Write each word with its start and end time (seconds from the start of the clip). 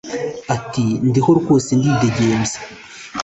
Ati 0.55 0.85
“Ndiho 1.07 1.29
rwose 1.39 1.69
ndidegembya 1.79 2.57